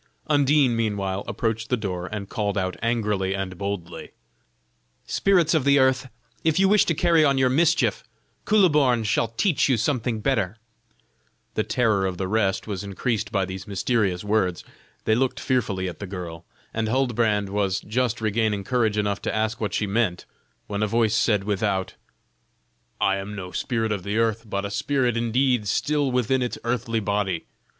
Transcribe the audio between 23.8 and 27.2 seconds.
of the earth, but a spirit indeed still within its earthly